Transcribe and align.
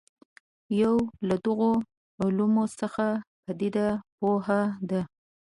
یو 0.81 0.95
له 1.27 1.35
دغو 1.45 1.73
علومو 2.21 2.65
څخه 2.79 3.05
پدیده 3.43 3.87
پوهنه 4.17 4.59
ده. 4.89 5.01